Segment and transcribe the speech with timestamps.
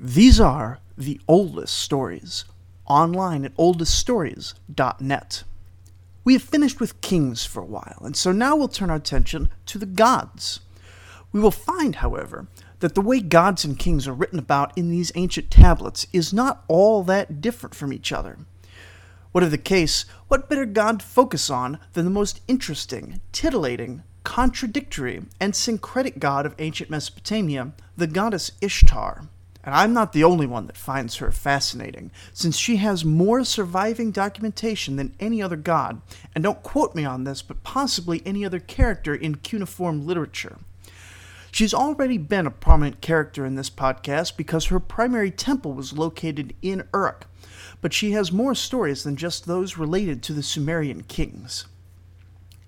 [0.00, 2.44] These are the oldest stories,
[2.86, 5.42] online at oldeststories.net.
[6.22, 9.48] We have finished with kings for a while, and so now we'll turn our attention
[9.66, 10.60] to the gods.
[11.32, 12.46] We will find, however,
[12.78, 16.62] that the way gods and kings are written about in these ancient tablets is not
[16.68, 18.38] all that different from each other.
[19.32, 25.24] Whatever the case, what better god to focus on than the most interesting, titillating, contradictory,
[25.40, 29.24] and syncretic god of ancient Mesopotamia, the goddess Ishtar?
[29.68, 34.10] And I'm not the only one that finds her fascinating, since she has more surviving
[34.10, 36.00] documentation than any other god,
[36.34, 40.56] and don't quote me on this, but possibly any other character in cuneiform literature.
[41.52, 46.54] She's already been a prominent character in this podcast because her primary temple was located
[46.62, 47.26] in Uruk,
[47.82, 51.66] but she has more stories than just those related to the Sumerian kings.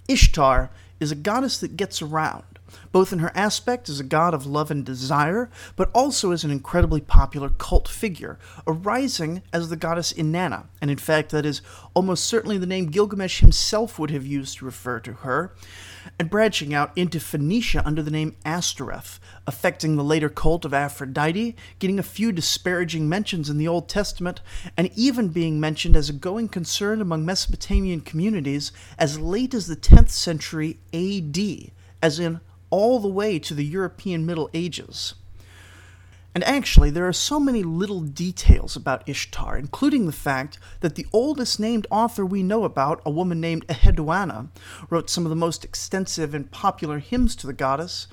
[0.07, 2.45] Ishtar is a goddess that gets around
[2.93, 6.51] both in her aspect as a god of love and desire, but also as an
[6.51, 11.63] incredibly popular cult figure, arising as the goddess Inanna, and in fact, that is
[11.95, 15.53] almost certainly the name Gilgamesh himself would have used to refer to her,
[16.19, 21.57] and branching out into Phoenicia under the name Ashtoreth, affecting the later cult of Aphrodite,
[21.79, 24.41] getting a few disparaging mentions in the Old Testament,
[24.77, 29.77] and even being mentioned as a going concern among Mesopotamian communities as late as the
[29.77, 31.71] 10th century AD,
[32.03, 32.41] as in
[32.71, 35.15] all the way to the European Middle Ages.
[36.33, 41.07] And actually, there are so many little details about Ishtar, including the fact that the
[41.13, 44.49] oldest named author we know about, a woman named Enheduanna,
[44.89, 48.07] wrote some of the most extensive and popular hymns to the goddess,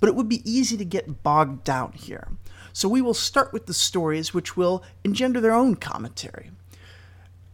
[0.00, 2.28] but it would be easy to get bogged down here.
[2.72, 6.50] So we will start with the stories which will engender their own commentary.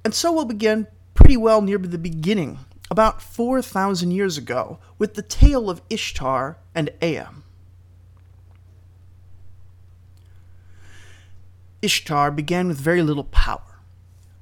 [0.05, 2.59] And so we'll begin pretty well near the beginning
[2.91, 7.25] about 4,000 years ago with the tale of Ishtar and Ea.
[11.83, 13.81] Ishtar began with very little power.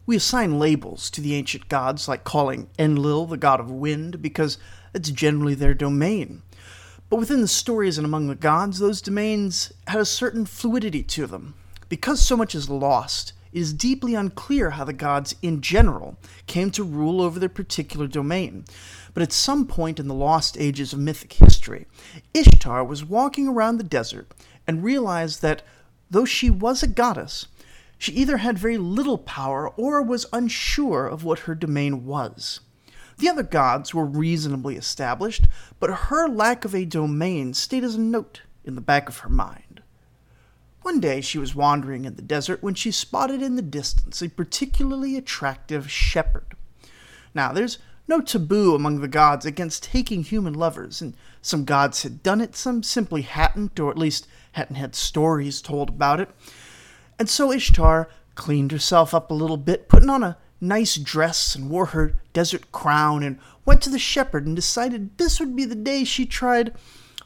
[0.06, 4.58] We assign labels to the ancient gods, like calling Enlil the god of wind, because
[4.94, 6.42] it's generally their domain.
[7.08, 11.26] But within the stories and among the gods, those domains had a certain fluidity to
[11.26, 11.54] them.
[11.88, 16.70] Because so much is lost, it is deeply unclear how the gods in general came
[16.70, 18.64] to rule over their particular domain.
[19.14, 21.86] But at some point in the lost ages of mythic history,
[22.34, 24.32] Ishtar was walking around the desert
[24.66, 25.62] and realized that
[26.10, 27.46] though she was a goddess,
[27.98, 32.60] she either had very little power or was unsure of what her domain was.
[33.19, 35.46] The other gods were reasonably established,
[35.78, 39.28] but her lack of a domain stayed as a note in the back of her
[39.28, 39.72] mind.
[40.82, 44.28] One day she was wandering in the desert when she spotted in the distance a
[44.28, 46.56] particularly attractive shepherd.
[47.34, 47.78] Now, there's
[48.09, 52.56] no taboo among the gods against taking human lovers, and some gods had done it,
[52.56, 56.31] some simply hadn't, or at least hadn't had stories told about it.
[57.16, 61.70] And so Ishtar cleaned herself up a little bit, putting on a nice dress and
[61.70, 65.76] wore her desert crown, and went to the shepherd and decided this would be the
[65.76, 66.75] day she tried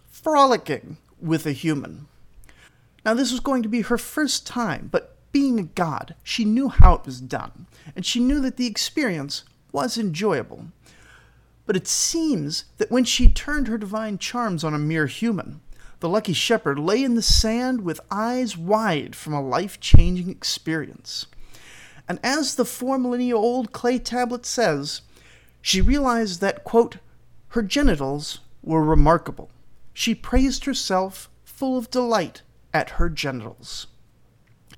[0.09, 2.07] frolicking with a human.
[3.07, 6.69] Now, this was going to be her first time, but being a god, she knew
[6.69, 10.67] how it was done, and she knew that the experience was enjoyable.
[11.67, 15.61] But it seems that when she turned her divine charms on a mere human,
[16.01, 21.27] the lucky shepherd lay in the sand with eyes wide from a life changing experience.
[22.09, 25.03] And as the four millennia old clay tablet says,
[25.63, 26.97] she realized that, quote,
[27.51, 29.49] her genitals were remarkable.
[29.93, 32.43] She praised herself full of delight
[32.77, 33.87] at her genitals.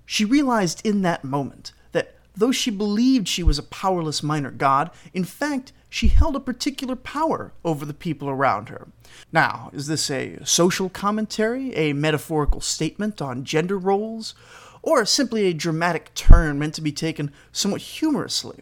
[0.07, 4.93] She realized in that moment that though she believed she was a powerless minor god,
[5.13, 8.87] in fact, she held a particular power over the people around her.
[9.33, 14.37] Now, is this a social commentary, a metaphorical statement on gender roles,
[14.81, 18.61] or simply a dramatic turn meant to be taken somewhat humorously?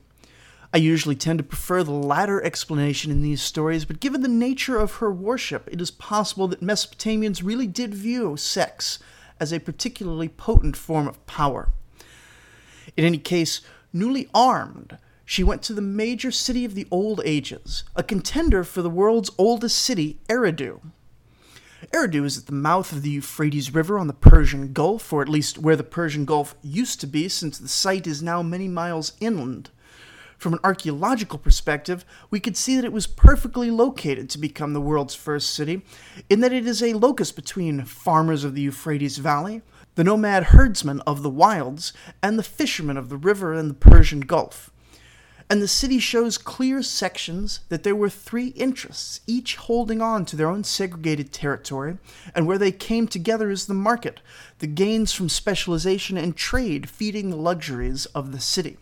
[0.72, 4.78] I usually tend to prefer the latter explanation in these stories, but given the nature
[4.78, 8.98] of her worship, it is possible that Mesopotamians really did view sex
[9.41, 11.71] as a particularly potent form of power.
[12.97, 13.60] In any case,
[13.92, 18.80] newly armed, she went to the major city of the Old Ages, a contender for
[18.80, 20.80] the world's oldest city, Eridu.
[21.92, 25.28] Eridu is at the mouth of the Euphrates River on the Persian Gulf, or at
[25.28, 29.12] least where the Persian Gulf used to be, since the site is now many miles
[29.21, 29.71] inland.
[30.38, 34.80] From an archaeological perspective, we could see that it was perfectly located to become the
[34.80, 35.83] world's first city,
[36.28, 39.62] in that it is a locus between farmers of the Euphrates Valley,
[39.94, 44.21] the nomad herdsmen of the wilds, and the fishermen of the river and the Persian
[44.21, 44.71] Gulf.
[45.48, 50.34] and the city shows clear sections that there were three interests, each holding on to
[50.36, 51.98] their own segregated territory,
[52.34, 54.21] and where they came together is the market,
[54.59, 58.77] the gains from specialization and trade feeding the luxuries of the city.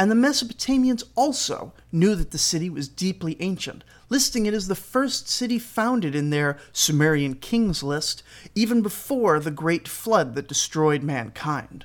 [0.00, 4.74] And the Mesopotamians also knew that the city was deeply ancient, listing it as the
[4.74, 8.22] first city founded in their Sumerian kings list,
[8.54, 11.84] even before the great flood that destroyed mankind.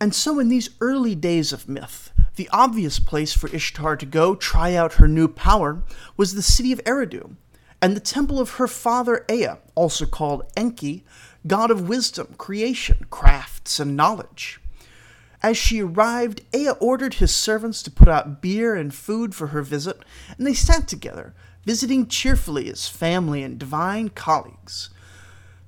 [0.00, 4.34] And so, in these early days of myth, the obvious place for Ishtar to go
[4.34, 5.84] try out her new power
[6.16, 7.36] was the city of Eridu,
[7.80, 11.04] and the temple of her father Ea, also called Enki,
[11.46, 14.60] god of wisdom, creation, crafts, and knowledge.
[15.42, 19.62] As she arrived, Ea ordered his servants to put out beer and food for her
[19.62, 19.98] visit,
[20.36, 21.32] and they sat together,
[21.64, 24.90] visiting cheerfully as family and divine colleagues.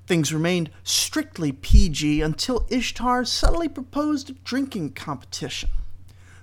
[0.05, 5.69] Things remained strictly PG until Ishtar suddenly proposed a drinking competition.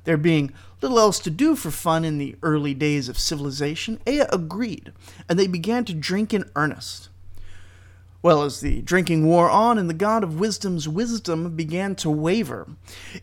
[0.05, 4.25] There being little else to do for fun in the early days of civilization, Ea
[4.33, 4.93] agreed,
[5.29, 7.10] and they began to drink in earnest.
[8.23, 12.69] Well, as the drinking wore on and the god of wisdom's wisdom began to waver,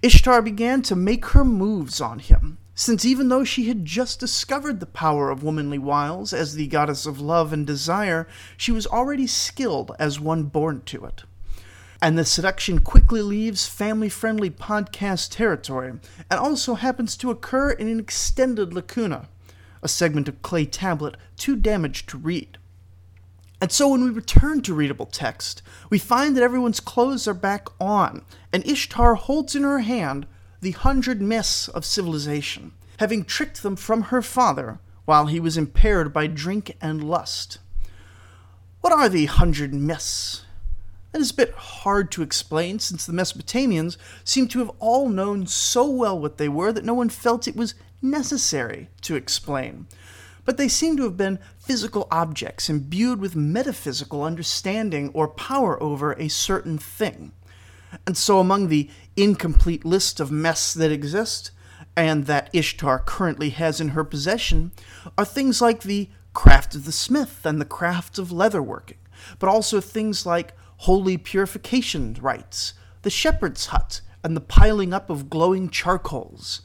[0.01, 4.79] Ishtar began to make her moves on him, since even though she had just discovered
[4.79, 8.27] the power of womanly wiles as the goddess of love and desire,
[8.57, 11.25] she was already skilled as one born to it.
[12.01, 15.91] And the seduction quickly leaves family friendly podcast territory
[16.31, 19.29] and also happens to occur in an extended lacuna,
[19.83, 22.57] a segment of clay tablet too damaged to read.
[23.59, 27.67] And so when we return to readable text, we find that everyone's clothes are back
[27.79, 28.23] on,
[28.53, 30.27] and Ishtar holds in her hand
[30.61, 36.13] the hundred myths of civilization, having tricked them from her father while he was impaired
[36.13, 37.57] by drink and lust.
[38.81, 40.43] What are the hundred myths?
[41.11, 45.47] That is a bit hard to explain since the Mesopotamians seem to have all known
[45.47, 49.87] so well what they were that no one felt it was necessary to explain.
[50.47, 56.13] But they seem to have been physical objects imbued with metaphysical understanding or power over
[56.13, 57.33] a certain thing.
[58.05, 61.51] And so, among the incomplete list of mess that exist,
[61.97, 64.71] and that Ishtar currently has in her possession,
[65.17, 69.03] are things like the craft of the smith and the craft of leatherworking,
[69.39, 75.29] but also things like holy purification rites, the shepherd's hut, and the piling up of
[75.29, 76.61] glowing charcoals.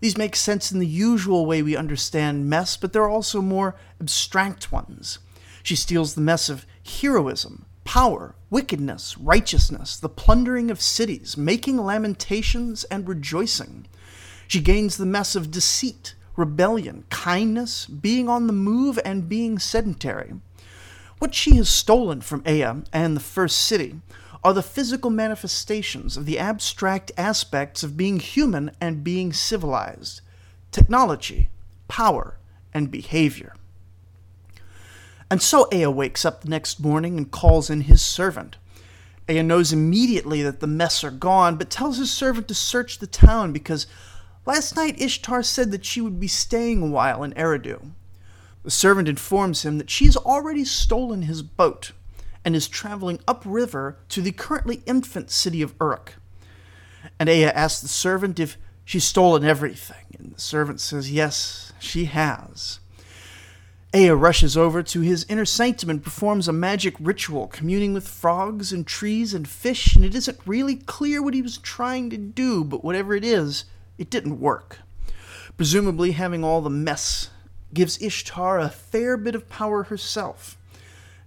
[0.00, 3.74] These make sense in the usual way we understand mess, but there are also more
[4.00, 5.18] abstract ones.
[5.62, 12.84] She steals the mess of heroism, power, wickedness, righteousness, the plundering of cities, making lamentations
[12.84, 13.86] and rejoicing.
[14.46, 20.34] She gains the mess of deceit, rebellion, kindness, being on the move, and being sedentary.
[21.18, 23.96] What she has stolen from Ea and the first city
[24.48, 30.22] are the physical manifestations of the abstract aspects of being human and being civilized
[30.72, 31.50] technology,
[31.86, 32.38] power,
[32.72, 33.54] and behavior.
[35.30, 38.56] And so Ea wakes up the next morning and calls in his servant.
[39.28, 43.06] Ea knows immediately that the mess are gone, but tells his servant to search the
[43.06, 43.86] town because
[44.46, 47.90] last night Ishtar said that she would be staying a while in Eridu.
[48.62, 51.92] The servant informs him that she has already stolen his boat
[52.48, 56.14] and is traveling upriver to the currently infant city of Uruk.
[57.18, 58.56] And Ea asks the servant if
[58.86, 62.80] she's stolen everything, and the servant says, Yes, she has.
[63.94, 68.72] Ea rushes over to his inner sanctum and performs a magic ritual, communing with frogs
[68.72, 72.64] and trees and fish, and it isn't really clear what he was trying to do,
[72.64, 73.66] but whatever it is,
[73.98, 74.78] it didn't work.
[75.58, 77.28] Presumably, having all the mess
[77.74, 80.56] gives Ishtar a fair bit of power herself.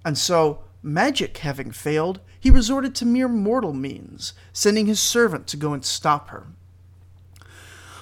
[0.04, 5.58] And so, magic having failed, he resorted to mere mortal means, sending his servant to
[5.58, 6.48] go and stop her.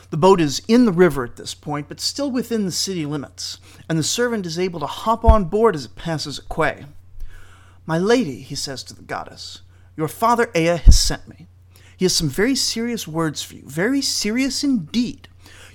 [0.10, 3.60] The boat is in the river at this point, but still within the city limits,
[3.88, 6.86] and the servant is able to hop on board as it passes a quay.
[7.86, 9.62] My lady, he says to the goddess,
[9.96, 11.48] your father Ea has sent me.
[11.98, 15.28] He has some very serious words for you, very serious indeed.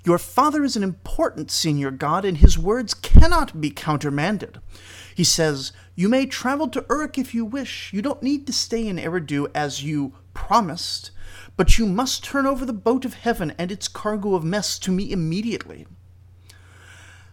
[0.04, 4.58] Your father is an important senior god, and his words cannot be countermanded.
[5.14, 7.93] He says, You may travel to Uruk if you wish.
[7.93, 11.11] You don't need to stay in Eridu as you promised
[11.57, 14.91] but you must turn over the boat of heaven and its cargo of mess to
[14.91, 15.87] me immediately.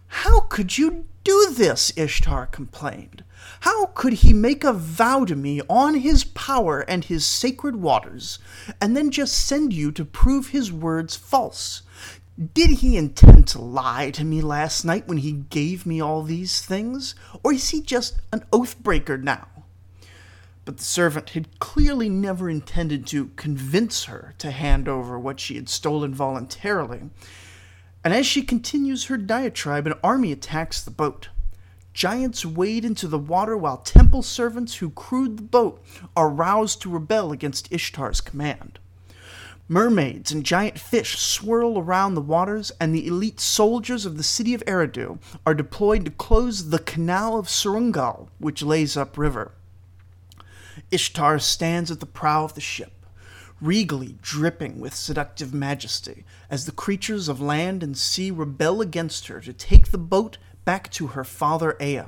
[0.06, 1.92] How could you do this?
[1.96, 3.24] Ishtar complained.
[3.60, 8.38] How could he make a vow to me on his power and his sacred waters,
[8.80, 11.82] and then just send you to prove his words false?
[12.54, 16.62] Did he intend to lie to me last night when he gave me all these
[16.62, 19.48] things, or is he just an oath breaker now?
[20.64, 25.56] but the servant had clearly never intended to convince her to hand over what she
[25.56, 27.02] had stolen voluntarily.
[28.04, 31.28] And as she continues her diatribe, an army attacks the boat.
[31.92, 35.82] Giants wade into the water while temple servants who crewed the boat
[36.16, 38.78] are roused to rebel against Ishtar's command.
[39.72, 44.52] Mermaids and giant fish swirl around the waters, and the elite soldiers of the city
[44.52, 49.52] of Eridu are deployed to close the canal of Surungal, which lays upriver.
[50.90, 53.06] Ishtar stands at the prow of the ship,
[53.62, 59.40] regally dripping with seductive majesty, as the creatures of land and sea rebel against her
[59.40, 60.36] to take the boat
[60.66, 62.02] back to her father Ea.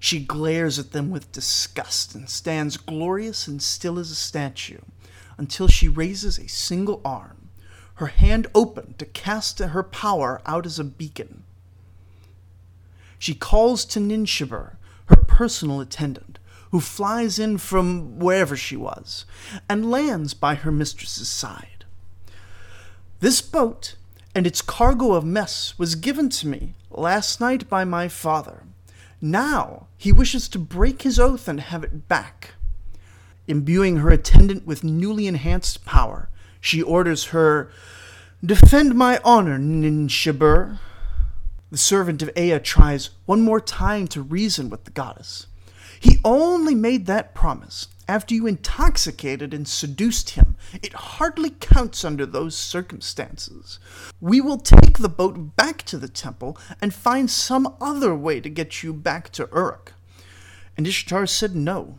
[0.00, 4.80] She glares at them with disgust and stands glorious and still as a statue
[5.36, 7.48] until she raises a single arm,
[7.94, 11.44] her hand open to cast her power out as a beacon.
[13.18, 14.76] She calls to Ninshibur,
[15.06, 16.38] her personal attendant,
[16.70, 19.24] who flies in from wherever she was
[19.68, 21.84] and lands by her mistress's side.
[23.20, 23.94] This boat
[24.34, 28.64] and its cargo of mess was given to me last night by my father.
[29.20, 32.54] Now he wishes to break his oath and have it back.
[33.46, 36.28] Imbuing her attendant with newly enhanced power,
[36.60, 37.70] she orders her,
[38.44, 40.78] Defend my honor, Ninshibur.
[41.70, 45.46] The servant of Ea tries one more time to reason with the goddess.
[45.98, 50.56] He only made that promise after you intoxicated and seduced him.
[50.82, 53.78] It hardly counts under those circumstances.
[54.20, 58.50] We will take the boat back to the temple and find some other way to
[58.50, 59.94] get you back to Uruk.
[60.76, 61.98] And Ishtar said no.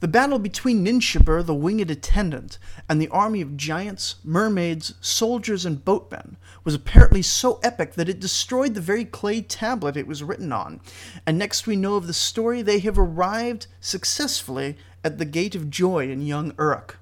[0.00, 5.84] The battle between Ninshibur, the winged attendant, and the army of giants, mermaids, soldiers, and
[5.84, 10.52] boatmen was apparently so epic that it destroyed the very clay tablet it was written
[10.52, 10.80] on.
[11.26, 15.68] And next we know of the story, they have arrived successfully at the Gate of
[15.68, 16.98] Joy in young Uruk.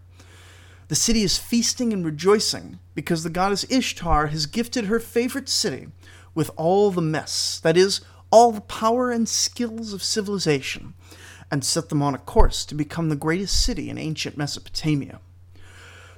[0.88, 5.86] The city is feasting and rejoicing because the goddess Ishtar has gifted her favorite city
[6.34, 8.00] with all the mess, that is,
[8.32, 10.94] all the power and skills of civilization
[11.50, 15.20] and set them on a course to become the greatest city in ancient Mesopotamia.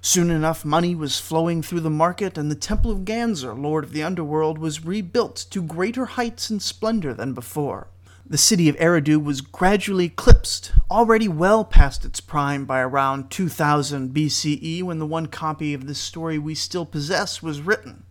[0.02, 3.92] Soon enough, money was flowing through the market, and the Temple of Ganzer, Lord of
[3.92, 7.88] the Underworld, was rebuilt to greater heights and splendor than before.
[8.26, 14.14] The city of Eridu was gradually eclipsed, already well past its prime by around 2000
[14.14, 18.04] BCE when the one copy of this story we still possess was written.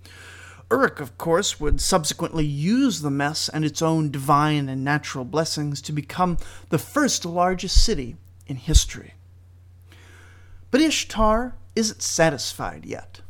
[0.72, 5.82] Uruk, of course, would subsequently use the mess and its own divine and natural blessings
[5.82, 6.38] to become
[6.70, 9.14] the first largest city in history.
[10.70, 13.22] But Ishtar isn't satisfied yet.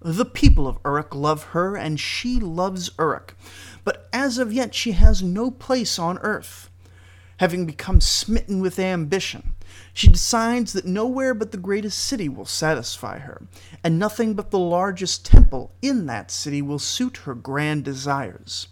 [0.00, 3.36] The people of Uruk love her, and she loves Uruk,
[3.84, 6.70] but as of yet she has no place on earth.
[7.38, 9.55] Having become smitten with ambition,
[9.92, 13.42] she decides that nowhere but the greatest city will satisfy her,
[13.82, 18.68] and nothing but the largest temple in that city will suit her grand desires.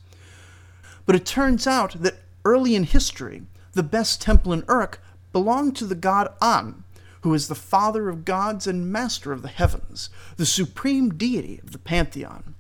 [1.06, 5.00] But it turns out that early in history, the best temple in Uruk
[5.32, 6.84] belonged to the god An,
[7.22, 11.72] who is the father of gods and master of the heavens, the supreme deity of
[11.72, 12.53] the pantheon.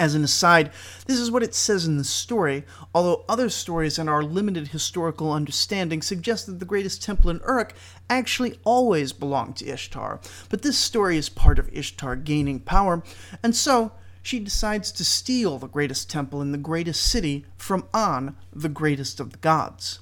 [0.00, 0.70] As an aside,
[1.06, 2.64] this is what it says in the story,
[2.94, 7.74] although other stories and our limited historical understanding suggest that the greatest temple in Uruk
[8.08, 10.20] actually always belonged to Ishtar.
[10.50, 13.02] But this story is part of Ishtar gaining power,
[13.42, 13.90] and so
[14.22, 19.18] she decides to steal the greatest temple in the greatest city from An, the greatest
[19.18, 19.98] of the gods.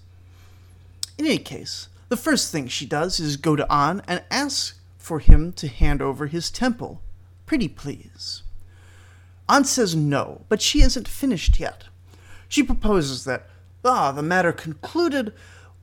[1.17, 5.21] In any case, the first thing she does is go to An and ask for
[5.21, 7.01] him to hand over his temple.
[7.47, 8.43] Pretty please.
[9.49, 11.85] An says no, but she isn't finished yet.
[12.49, 13.49] She proposes that,
[13.85, 15.33] ah, the matter concluded,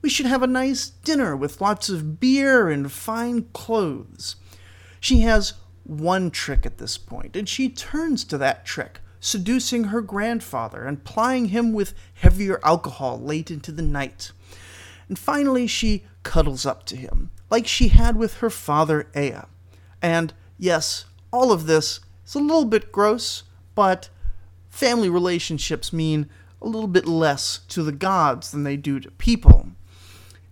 [0.02, 4.36] we should have a nice dinner with lots of beer and fine clothes.
[5.00, 5.54] She has
[5.84, 11.04] one trick at this point, and she turns to that trick, seducing her grandfather and
[11.04, 14.32] plying him with heavier alcohol late into the night.
[15.08, 19.42] And finally, she cuddles up to him, like she had with her father Ea.
[20.02, 23.42] And yes, all of this is a little bit gross,
[23.74, 24.08] but
[24.68, 26.28] family relationships mean
[26.60, 29.68] a little bit less to the gods than they do to people.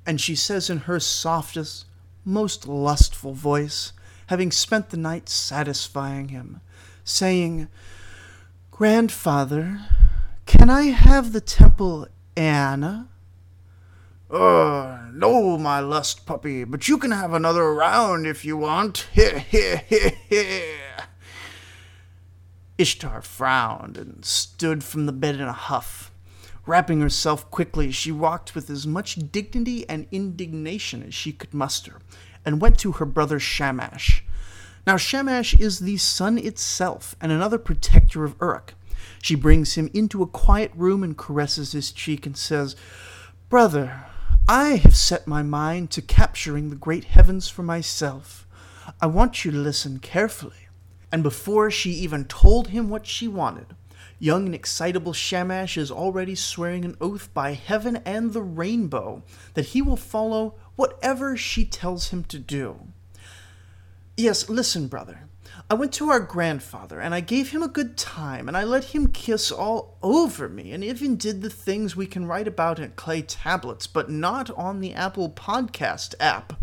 [0.07, 1.87] And she says in her softest,
[2.25, 3.93] most lustful voice,
[4.27, 6.61] having spent the night satisfying him,
[7.05, 7.69] saying,
[8.71, 9.81] Grandfather,
[10.47, 13.09] can I have the temple Eanna?
[14.31, 19.09] Uh, no, my lust puppy, but you can have another round if you want.
[19.13, 20.82] Heh, heh, heh, heh.
[22.83, 26.11] Ishtar frowned and stood from the bed in a huff.
[26.67, 32.01] Wrapping herself quickly, she walked with as much dignity and indignation as she could muster,
[32.45, 34.25] and went to her brother Shamash.
[34.85, 38.75] Now Shamash is the sun itself, and another protector of Uruk.
[39.23, 42.75] She brings him into a quiet room and caresses his cheek and says,
[43.49, 44.07] Brother,
[44.49, 48.45] I have set my mind to capturing the great heavens for myself.
[49.01, 50.67] I want you to listen carefully.
[51.13, 53.77] And before she even told him what she wanted,
[54.23, 59.67] Young and excitable Shamash is already swearing an oath by heaven and the rainbow that
[59.67, 62.93] he will follow whatever she tells him to do.
[64.17, 65.29] Yes, listen, brother.
[65.69, 68.85] I went to our grandfather, and I gave him a good time, and I let
[68.85, 72.93] him kiss all over me, and even did the things we can write about in
[72.93, 76.63] clay tablets, but not on the Apple Podcast app.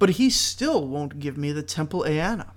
[0.00, 2.54] But he still won't give me the Temple Eanna.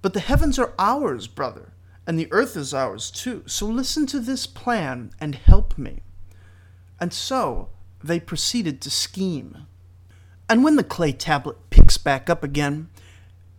[0.00, 1.72] But the heavens are ours, brother,
[2.06, 3.42] and the earth is ours too.
[3.46, 6.02] So listen to this plan and help me.
[7.00, 7.70] And so
[8.02, 9.66] they proceeded to scheme.
[10.48, 12.88] And when the clay tablet picks back up again,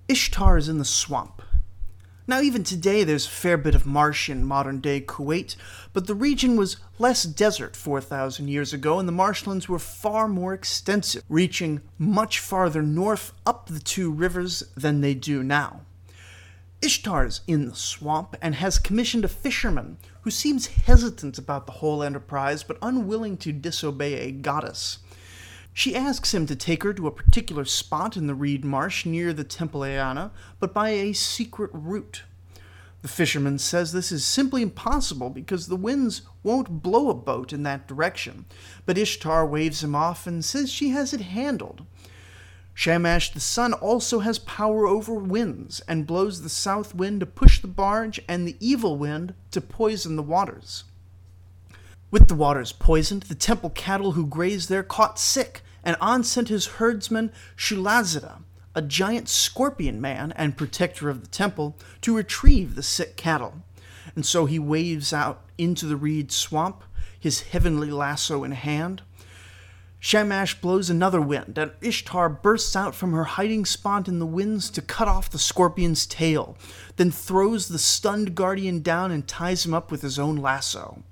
[0.08, 1.42] Ishtar is in the swamp.
[2.30, 5.56] Now, even today, there's a fair bit of marsh in modern day Kuwait,
[5.94, 10.54] but the region was less desert 4,000 years ago, and the marshlands were far more
[10.54, 15.82] extensive, reaching much farther north up the two rivers than they do now.
[16.82, 22.02] Ishtar's in the swamp and has commissioned a fisherman who seems hesitant about the whole
[22.02, 25.00] enterprise but unwilling to disobey a goddess.
[25.74, 29.34] She asks him to take her to a particular spot in the reed marsh near
[29.34, 32.24] the Temple Eanna, but by a secret route.
[33.02, 37.64] The fisherman says this is simply impossible because the winds won't blow a boat in
[37.64, 38.46] that direction,
[38.86, 41.86] but Ishtar waves him off and says she has it handled.
[42.80, 47.60] Shamash the sun also has power over winds and blows the south wind to push
[47.60, 50.86] the barge and the evil wind to poison the waters.
[52.10, 56.48] With the waters poisoned, the temple cattle who grazed there caught sick, and An sent
[56.48, 58.44] his herdsman Shulazida,
[58.74, 63.56] a giant scorpion man and protector of the temple, to retrieve the sick cattle.
[64.16, 66.86] And so he waves out into the reed swamp,
[67.20, 69.02] his heavenly lasso in hand.
[70.02, 74.70] Shamash blows another wind, and Ishtar bursts out from her hiding spot in the winds
[74.72, 76.58] to cut off the scorpion's tail,
[76.96, 81.04] then throws the stunned guardian down and ties him up with his own lasso.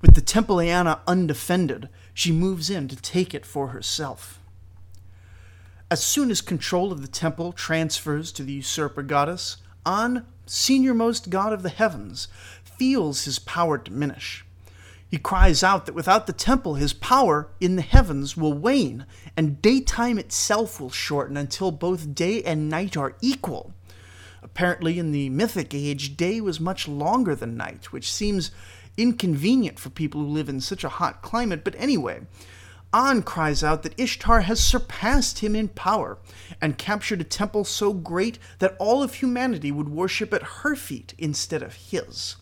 [0.00, 4.40] With the Temple Eanna undefended, she moves in to take it for herself.
[5.90, 11.52] As soon as control of the temple transfers to the usurper goddess, An, seniormost god
[11.52, 12.28] of the heavens,
[12.64, 14.44] feels his power diminish.
[15.10, 19.60] He cries out that without the temple, his power in the heavens will wane, and
[19.60, 23.74] daytime itself will shorten until both day and night are equal.
[24.40, 28.52] Apparently, in the mythic age, day was much longer than night, which seems
[28.96, 32.20] inconvenient for people who live in such a hot climate, but anyway.
[32.92, 36.18] An cries out that Ishtar has surpassed him in power
[36.60, 41.14] and captured a temple so great that all of humanity would worship at her feet
[41.18, 42.36] instead of his.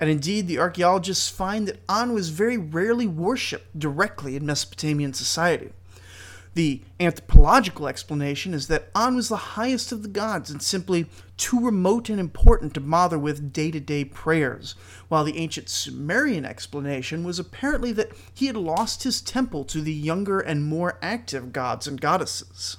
[0.00, 5.72] And indeed, the archaeologists find that An was very rarely worshipped directly in Mesopotamian society.
[6.54, 11.58] The anthropological explanation is that An was the highest of the gods and simply too
[11.58, 14.76] remote and important to bother with day to day prayers,
[15.08, 19.92] while the ancient Sumerian explanation was apparently that he had lost his temple to the
[19.92, 22.76] younger and more active gods and goddesses.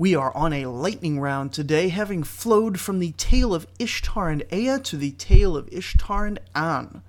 [0.00, 4.42] We are on a lightning round today, having flowed from the tale of Ishtar and
[4.50, 7.02] Ea to the tale of Ishtar and An.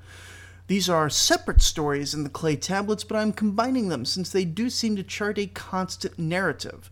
[0.67, 4.69] These are separate stories in the clay tablets, but I'm combining them since they do
[4.69, 6.91] seem to chart a constant narrative.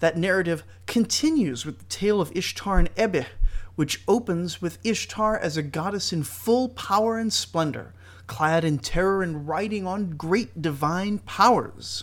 [0.00, 3.26] That narrative continues with the tale of Ishtar and Ebeh,
[3.76, 7.94] which opens with Ishtar as a goddess in full power and splendor,
[8.26, 12.02] clad in terror and riding on great divine powers.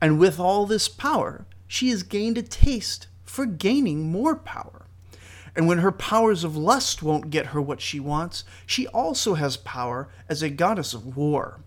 [0.00, 4.86] And with all this power, she has gained a taste for gaining more power.
[5.54, 9.56] And when her powers of lust won't get her what she wants, she also has
[9.56, 11.60] power as a goddess of war.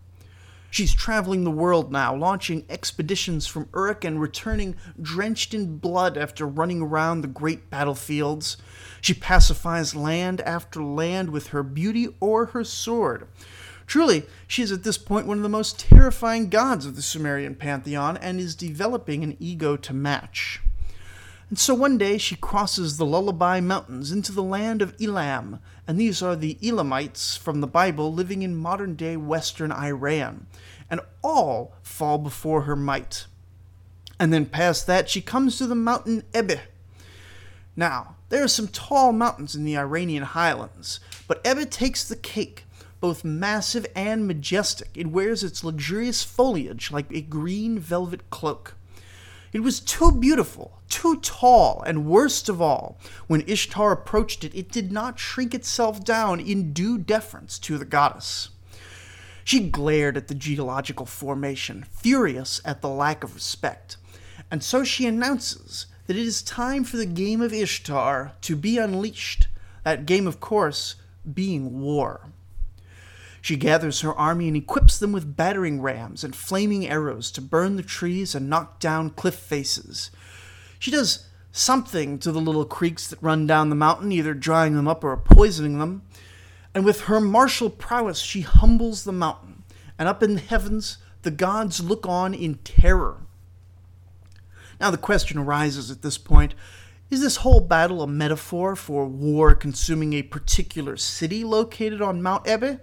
[0.72, 6.46] She's traveling the world now, launching expeditions from Uruk and returning drenched in blood after
[6.46, 8.58] running around the great battlefields.
[9.02, 13.28] She pacifies land after land with her beauty or her sword.
[13.90, 17.56] Truly, she is at this point one of the most terrifying gods of the Sumerian
[17.56, 20.62] pantheon and is developing an ego to match.
[21.50, 26.00] And so one day she crosses the Lullubi Mountains into the land of Elam, and
[26.00, 30.46] these are the Elamites from the Bible living in modern day western Iran,
[30.88, 33.26] and all fall before her might.
[34.20, 36.60] And then past that she comes to the mountain Ebeh,
[37.76, 42.66] Now, there are some tall mountains in the Iranian highlands, but Ebeh takes the cake.
[43.00, 48.76] Both massive and majestic, it wears its luxurious foliage like a green velvet cloak.
[49.52, 54.72] It was too beautiful, too tall, and worst of all, when Ishtar approached it, it
[54.72, 58.50] did not shrink itself down in due deference to the goddess.
[59.44, 63.98] She glared at the geological formation, furious at the lack of respect,
[64.52, 68.78] and so she announces that it is time for the game of Ishtar to be
[68.78, 69.48] unleashed,
[69.84, 70.96] that game, of course,
[71.34, 72.30] being war.
[73.42, 77.76] She gathers her army and equips them with battering rams and flaming arrows to burn
[77.76, 80.12] the trees and knock down cliff faces.
[80.78, 84.88] She does something to the little creeks that run down the mountain, either drying them
[84.88, 86.04] up or poisoning them.
[86.74, 89.64] And with her martial prowess, she humbles the mountain.
[89.98, 93.22] And up in the heavens, the gods look on in terror.
[94.80, 96.56] Now, the question arises at this point
[97.10, 102.46] is this whole battle a metaphor for war consuming a particular city located on Mount
[102.46, 102.80] Ebeh?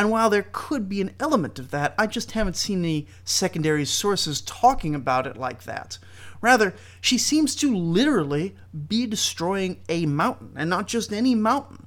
[0.00, 3.84] And while there could be an element of that, I just haven't seen any secondary
[3.84, 5.98] sources talking about it like that.
[6.40, 8.56] Rather, she seems to literally
[8.88, 11.86] be destroying a mountain, and not just any mountain.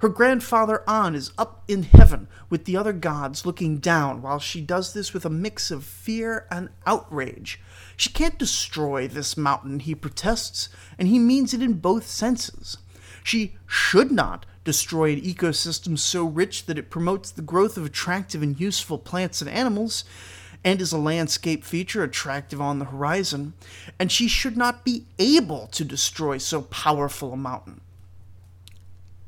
[0.00, 4.60] Her grandfather An is up in heaven with the other gods looking down while she
[4.60, 7.62] does this with a mix of fear and outrage.
[7.96, 10.68] She can't destroy this mountain, he protests,
[10.98, 12.76] and he means it in both senses.
[13.24, 18.42] She should not destroy an ecosystem so rich that it promotes the growth of attractive
[18.42, 20.04] and useful plants and animals,
[20.64, 23.52] and is a landscape feature attractive on the horizon,
[23.98, 27.80] and she should not be able to destroy so powerful a mountain.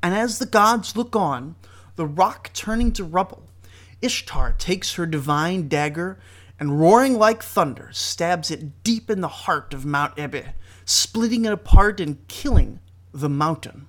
[0.02, 1.56] And as the gods look on,
[1.96, 3.42] the rock turning to rubble,
[4.00, 6.18] Ishtar takes her divine dagger
[6.60, 10.52] and, roaring like thunder, stabs it deep in the heart of Mount Ebeh,
[10.84, 12.78] splitting it apart and killing
[13.12, 13.88] the mountain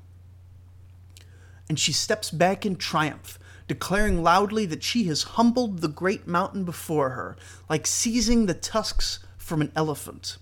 [1.67, 6.63] and she steps back in triumph, declaring loudly that she has humbled the great mountain
[6.63, 7.36] before her,
[7.69, 10.38] like seizing the tusks from an elephant.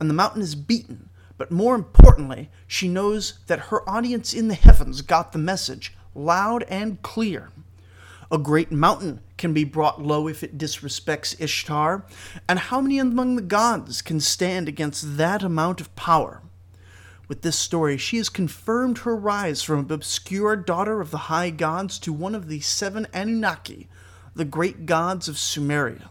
[0.00, 4.54] And the mountain is beaten, but more importantly, she knows that her audience in the
[4.54, 7.50] heavens got the message loud and clear.
[8.30, 12.04] A great mountain can be brought low if it disrespects Ishtar,
[12.46, 16.42] and how many among the gods can stand against that amount of power?
[17.28, 21.50] With this story, she has confirmed her rise from an obscure daughter of the high
[21.50, 23.86] gods to one of the seven Anunnaki,
[24.34, 26.08] the great gods of Sumeria.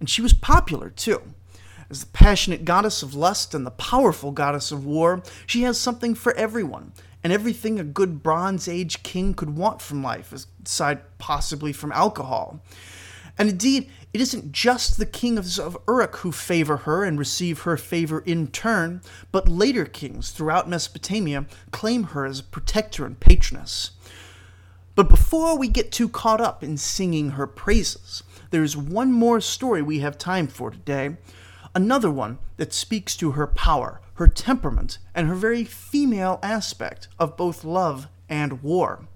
[0.00, 1.34] And she was popular, too.
[1.90, 6.14] As the passionate goddess of lust and the powerful goddess of war, she has something
[6.14, 11.70] for everyone, and everything a good Bronze Age king could want from life, aside possibly
[11.70, 12.62] from alcohol.
[13.36, 17.78] And indeed, it isn't just the kings of Uruk who favor her and receive her
[17.78, 23.92] favor in turn, but later kings throughout Mesopotamia claim her as a protector and patroness.
[24.94, 29.40] But before we get too caught up in singing her praises, there is one more
[29.40, 31.16] story we have time for today.
[31.74, 37.38] Another one that speaks to her power, her temperament, and her very female aspect of
[37.38, 39.06] both love and war.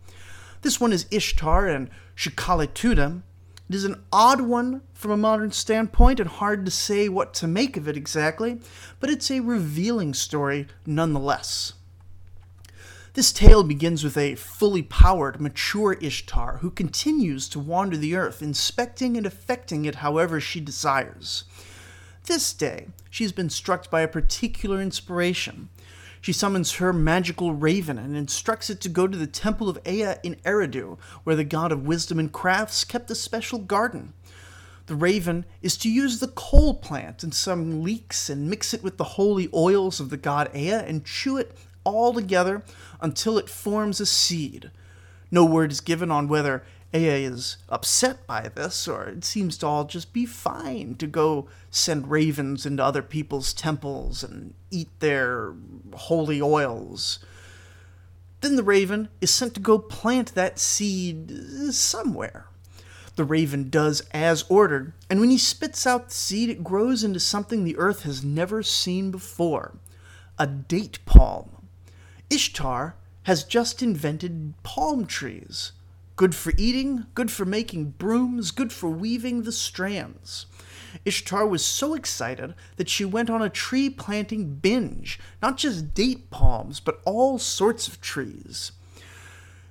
[0.63, 3.21] This one is Ishtar and Shikalituda,
[3.69, 7.47] it is an odd one from a modern standpoint and hard to say what to
[7.47, 8.61] make of it exactly,
[9.01, 11.73] but it's a revealing story nonetheless.
[13.15, 18.43] This tale begins with a fully powered, mature Ishtar who continues to wander the earth,
[18.43, 21.45] inspecting and affecting it however she desires.
[22.25, 25.71] This day, she has been struck by a particular inspiration.
[26.27, 30.15] She summons her magical raven and instructs it to go to the temple of Ea
[30.25, 34.13] in Eridu, where the god of wisdom and crafts kept a special garden.
[34.87, 38.97] The raven is to use the coal plant in some leeks and mix it with
[38.97, 42.65] the holy oils of the god Ea and chew it all together
[43.01, 44.73] until it forms a seed.
[45.31, 49.67] No word is given on whether Ea is upset by this, or it seems to
[49.67, 55.55] all just be fine to go send ravens into other people's temples and eat their
[55.95, 57.19] holy oils.
[58.41, 61.31] Then the raven is sent to go plant that seed
[61.73, 62.47] somewhere.
[63.17, 67.19] The raven does as ordered, and when he spits out the seed, it grows into
[67.19, 69.79] something the earth has never seen before
[70.39, 71.67] a date palm.
[72.29, 75.73] Ishtar has just invented palm trees.
[76.17, 80.47] Good for eating, good for making brooms, good for weaving the strands.
[81.05, 86.31] Ishtar was so excited that she went on a tree planting binge, not just date
[86.31, 88.73] palms, but all sorts of trees.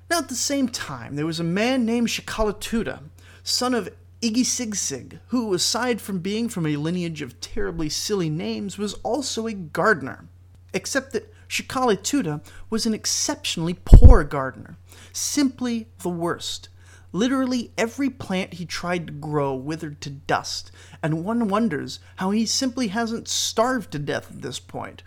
[0.07, 2.99] Now, at the same time, there was a man named Shikalituda,
[3.41, 3.89] son of
[4.21, 9.53] Igisigsig, who, aside from being from a lineage of terribly silly names, was also a
[9.53, 10.27] gardener.
[10.73, 14.77] except that Shikalituda was an exceptionally poor gardener,
[15.11, 16.69] simply the worst.
[17.11, 22.45] Literally every plant he tried to grow withered to dust, and one wonders how he
[22.45, 25.01] simply hasn't starved to death at this point.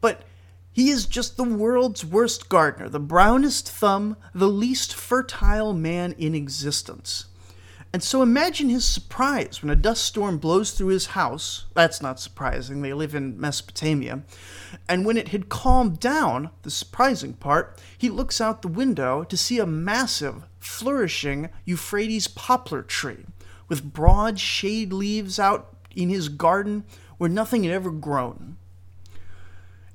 [0.00, 0.22] But
[0.72, 6.34] he is just the world's worst gardener, the brownest thumb, the least fertile man in
[6.34, 7.26] existence.
[7.92, 11.66] And so imagine his surprise when a dust storm blows through his house.
[11.74, 14.22] That's not surprising, they live in Mesopotamia.
[14.88, 19.36] And when it had calmed down, the surprising part, he looks out the window to
[19.36, 23.26] see a massive, flourishing Euphrates poplar tree
[23.68, 26.84] with broad shade leaves out in his garden
[27.18, 28.56] where nothing had ever grown.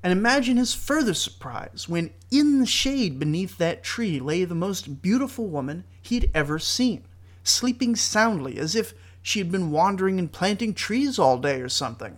[0.04, 5.02] And imagine his further surprise when in the shade beneath that tree lay the most
[5.02, 7.07] beautiful woman he'd ever seen
[7.48, 12.18] sleeping soundly as if she had been wandering and planting trees all day or something.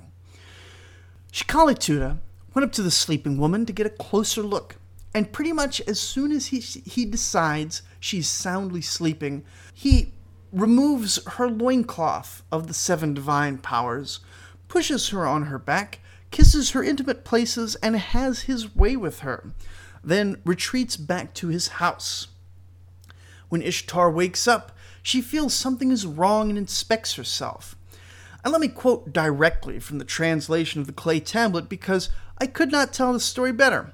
[1.32, 2.18] Shikalituda
[2.54, 4.78] went up to the sleeping woman to get a closer look,
[5.14, 10.14] and pretty much as soon as he, he decides she's soundly sleeping, he
[10.52, 14.20] removes her loincloth of the seven divine powers,
[14.68, 16.00] pushes her on her back,
[16.32, 19.52] kisses her intimate places, and has his way with her,
[20.04, 22.28] then retreats back to his house.
[23.50, 27.76] When Ishtar wakes up, she feels something is wrong and inspects herself.
[28.44, 32.72] And let me quote directly from the translation of the clay tablet because I could
[32.72, 33.94] not tell the story better.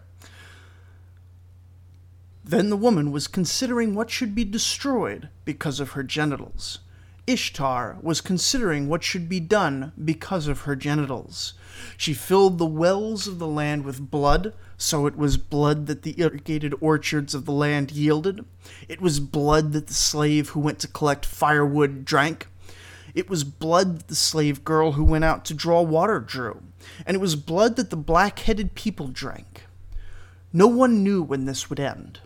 [2.43, 6.79] Then the woman was considering what should be destroyed because of her genitals.
[7.27, 11.53] Ishtar was considering what should be done because of her genitals.
[11.97, 16.19] She filled the wells of the land with blood, so it was blood that the
[16.19, 18.45] irrigated orchards of the land yielded.
[18.87, 22.47] It was blood that the slave who went to collect firewood drank.
[23.15, 26.61] It was blood that the slave girl who went out to draw water drew.
[27.05, 29.63] And it was blood that the black headed people drank.
[30.53, 32.19] No one knew when this would end.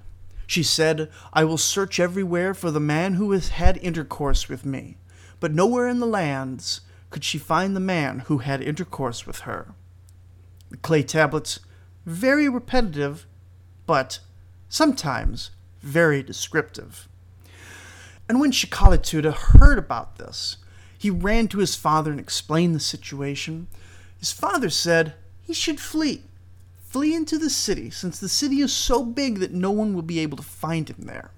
[0.49, 4.97] She said, I will search everywhere for the man who has had intercourse with me.
[5.39, 6.81] But nowhere in the lands
[7.11, 9.75] could she find the man who had intercourse with her.
[10.71, 11.59] The clay tablets,
[12.03, 13.27] very repetitive,
[13.85, 14.21] but
[14.69, 15.51] sometimes
[15.83, 17.07] very descriptive.
[18.27, 20.57] And when Shikalituda heard about this,
[20.97, 23.67] he ran to his father and explained the situation.
[24.17, 26.23] His father said he should flee.
[26.89, 30.17] Flee into the city, since the city is so big that no one will be
[30.17, 31.29] able to find him there.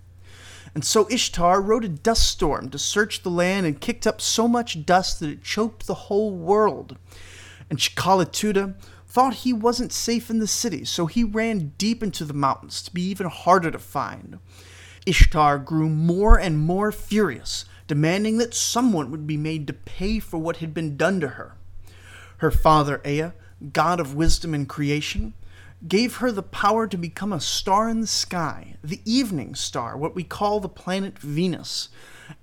[0.74, 4.48] And so Ishtar rode a dust storm to search the land and kicked up so
[4.48, 6.96] much dust that it choked the whole world.
[7.70, 12.34] And Shikalituda thought he wasn't safe in the city, so he ran deep into the
[12.34, 14.40] mountains to be even harder to find.
[15.06, 20.38] Ishtar grew more and more furious, demanding that someone would be made to pay for
[20.38, 21.58] what had been done to her.
[22.38, 23.34] Her father Ea,
[23.74, 25.34] god of wisdom and creation,
[25.88, 30.16] gave her the power to become a star in the sky, the evening star, what
[30.16, 31.90] we call the planet Venus.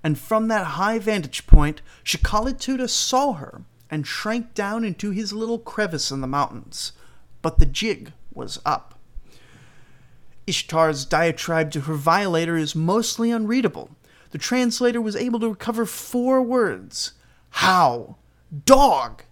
[0.03, 5.59] And from that high vantage point, Shikalituda saw her and shrank down into his little
[5.59, 6.91] crevice in the mountains.
[7.41, 8.99] But the jig was up.
[10.45, 13.91] Ishtar's diatribe to her violator is mostly unreadable.
[14.31, 17.13] The translator was able to recover four words
[17.51, 18.17] how,
[18.65, 19.23] dog,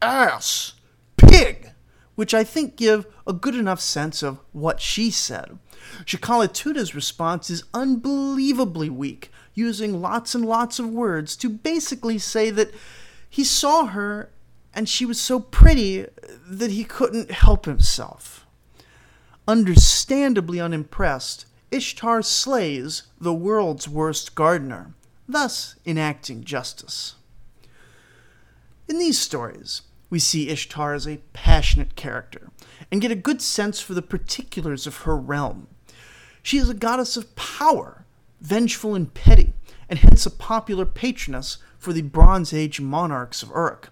[0.00, 0.74] ass,
[1.16, 1.70] pig
[2.14, 5.58] which I think give a good enough sense of what she said.
[6.04, 12.72] Shikalituda's response is unbelievably weak, using lots and lots of words to basically say that
[13.28, 14.30] he saw her
[14.74, 16.06] and she was so pretty
[16.46, 18.44] that he couldn't help himself.
[19.46, 24.94] Understandably unimpressed, Ishtar slays the world's worst gardener,
[25.28, 27.14] thus enacting justice.
[28.88, 29.82] In these stories,
[30.14, 32.48] we see Ishtar as a passionate character
[32.92, 35.66] and get a good sense for the particulars of her realm.
[36.40, 38.04] She is a goddess of power,
[38.40, 39.54] vengeful and petty,
[39.88, 43.90] and hence a popular patroness for the Bronze Age monarchs of Uruk.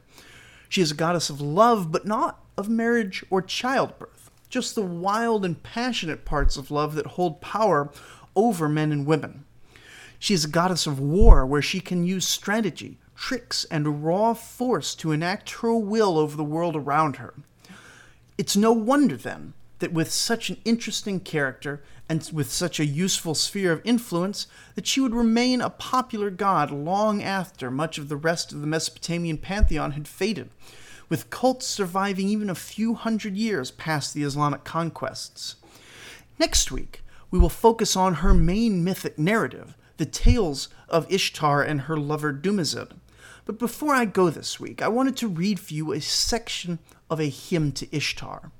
[0.68, 5.44] She is a goddess of love, but not of marriage or childbirth, just the wild
[5.44, 7.90] and passionate parts of love that hold power
[8.36, 9.44] over men and women.
[10.20, 14.96] She is a goddess of war, where she can use strategy, tricks, and raw force
[14.96, 17.32] to enact her will over the world around her.
[18.36, 23.36] It's no wonder, then, that with such an interesting character and with such a useful
[23.36, 28.16] sphere of influence, that she would remain a popular god long after much of the
[28.16, 30.50] rest of the Mesopotamian pantheon had faded,
[31.08, 35.54] with cults surviving even a few hundred years past the Islamic conquests.
[36.40, 41.82] Next week, we will focus on her main mythic narrative, the tales of Ishtar and
[41.82, 42.94] her lover Dumuzid.
[43.44, 46.78] But before I go this week, I wanted to read for you a section
[47.10, 48.52] of a hymn to Ishtar.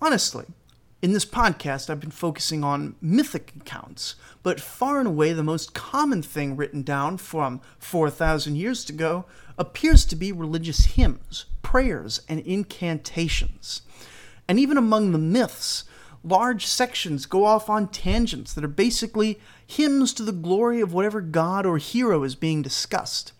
[0.00, 0.46] Honestly,
[1.00, 5.72] in this podcast, I've been focusing on mythic accounts, but far and away the most
[5.72, 9.24] common thing written down from 4,000 years ago
[9.56, 13.82] appears to be religious hymns, prayers, and incantations.
[14.48, 15.84] And even among the myths,
[16.24, 21.20] large sections go off on tangents that are basically hymns to the glory of whatever
[21.20, 23.32] god or hero is being discussed.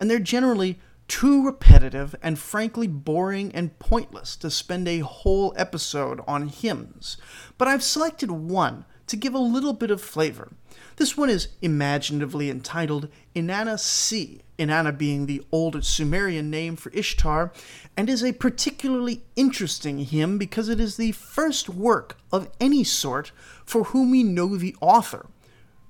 [0.00, 0.78] And they're generally
[1.08, 7.16] too repetitive and frankly boring and pointless to spend a whole episode on hymns.
[7.58, 10.52] But I've selected one to give a little bit of flavor.
[10.96, 17.52] This one is imaginatively entitled Inanna C, Inanna being the old Sumerian name for Ishtar,
[17.96, 23.30] and is a particularly interesting hymn because it is the first work of any sort
[23.64, 25.26] for whom we know the author,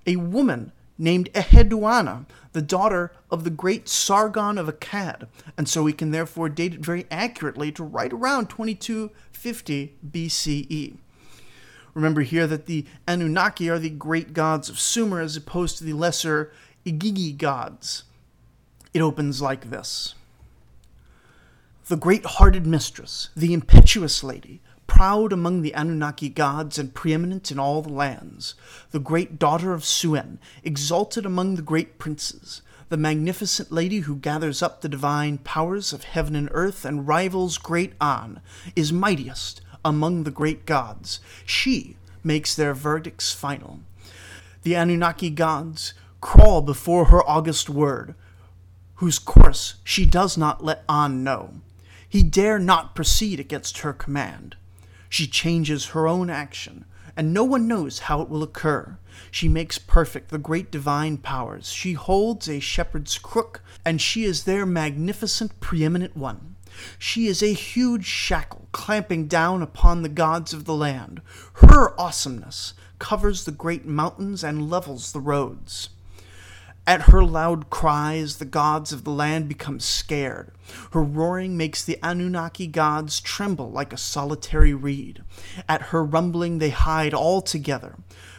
[0.07, 5.93] a woman named Enheduanna, the daughter of the great Sargon of Akkad, and so we
[5.93, 10.97] can therefore date it very accurately to right around 2250 BCE.
[11.95, 15.95] Remember here that the Anunnaki are the great gods of Sumer as opposed to the
[15.95, 16.53] lesser
[16.85, 18.05] Igigi gods.
[18.93, 20.15] It opens like this
[21.89, 27.59] The great hearted mistress, the impetuous lady, proud among the Anunnaki gods and preeminent in
[27.59, 28.55] all the lands,
[28.93, 34.63] the great daughter of Suen, exalted among the great princes, the magnificent lady who gathers
[34.63, 38.41] up the divine powers of heaven and earth and rivals great An,
[38.75, 41.21] is mightiest among the great gods.
[41.45, 43.81] She makes their verdicts final.
[44.63, 48.15] The Anunnaki gods crawl before her august word,
[48.97, 51.61] whose course she does not let An know.
[52.09, 54.57] He dare not proceed against her command.
[55.09, 56.85] She changes her own action,
[57.17, 58.99] and no one knows how it will occur.
[59.31, 61.71] She makes perfect the great divine powers.
[61.71, 66.57] She holds a shepherd's crook, and she is their magnificent preeminent one.
[66.99, 71.23] She is a huge shackle clamping down upon the gods of the land.
[71.55, 75.89] Her awesomeness covers the great mountains and levels the roads.
[76.89, 80.53] At her loud cries, the gods of the land become scared.
[80.93, 85.25] Her roaring makes the Anunnaki gods tremble like a solitary reed.
[85.69, 87.97] At her rumbling, they hide altogether.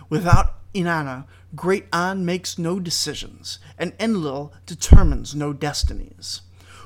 [0.10, 1.26] Without Inanna,
[1.58, 6.42] Great An makes no decisions, and Enlil determines no destinies.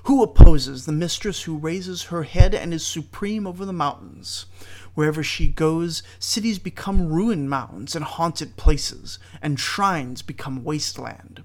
[0.06, 4.48] Who opposes the mistress who raises her head and is supreme over the mountains?
[4.96, 11.44] Wherever she goes, cities become ruined mounds and haunted places, and shrines become wasteland.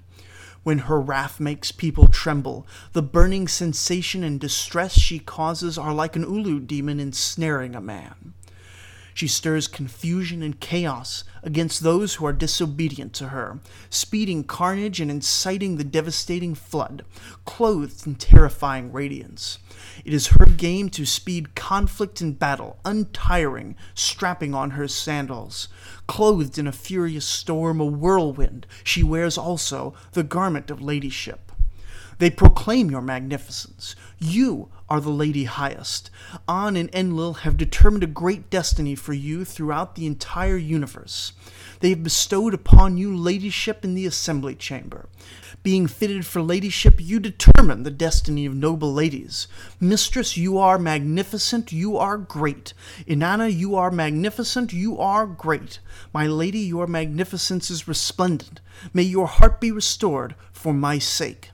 [0.67, 6.17] When her wrath makes people tremble, the burning sensation and distress she causes are like
[6.17, 8.33] an Ulu demon ensnaring a man.
[9.17, 15.09] She stirs confusion and chaos against those who are disobedient to her, speeding carnage and
[15.09, 17.03] inciting the devastating flood,
[17.43, 19.57] clothed in terrifying radiance.
[20.05, 25.67] It is her game to speed conflict and battle, untiring, strapping on her sandals.
[26.05, 31.51] Clothed in a furious storm, a whirlwind, she wears also the garment of ladyship.
[32.19, 33.95] They proclaim your magnificence.
[34.19, 36.09] You are the Lady Highest.
[36.47, 41.33] An and Enlil have determined a great destiny for you throughout the entire universe.
[41.79, 45.09] They have bestowed upon you ladyship in the assembly chamber.
[45.61, 49.47] Being fitted for ladyship, you determine the destiny of noble ladies.
[49.79, 52.73] Mistress, you are magnificent, you are great.
[53.05, 55.79] Inanna, you are magnificent, you are great.
[56.13, 58.61] My lady, your magnificence is resplendent.
[58.93, 61.51] May your heart be restored for my sake.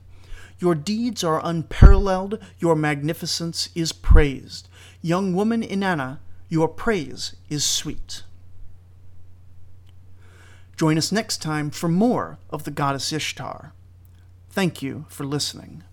[0.58, 4.68] Your deeds are unparalleled, your magnificence is praised.
[5.02, 8.22] Young woman Inanna, your praise is sweet.
[10.76, 13.72] Join us next time for more of the goddess Ishtar.
[14.50, 15.84] Thank you for listening.